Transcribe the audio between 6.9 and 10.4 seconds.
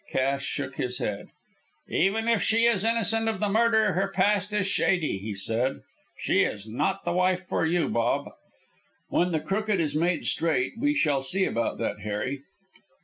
the wife for you, Bob." "When the crooked is made